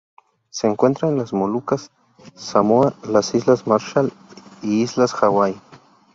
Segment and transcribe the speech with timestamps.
[0.49, 1.91] Se encuentra en las Molucas,
[2.33, 4.11] Samoa, las Islas Marshall
[4.63, 5.61] y Islas Hawaii.